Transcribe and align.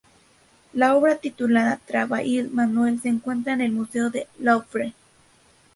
La 0.73 0.95
obra 0.95 1.17
titulada 1.17 1.77
"Travail 1.85 2.49
manuel" 2.49 2.99
se 2.99 3.09
encuentra 3.09 3.53
en 3.53 3.61
el 3.61 3.71
Museo 3.71 4.09
del 4.09 4.25
Louvre. 4.39 4.95